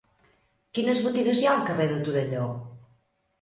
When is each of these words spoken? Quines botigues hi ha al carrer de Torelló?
Quines 0.77 1.01
botigues 1.07 1.41
hi 1.43 1.49
ha 1.49 1.51
al 1.57 1.61
carrer 1.67 1.87
de 1.93 2.01
Torelló? 2.09 2.49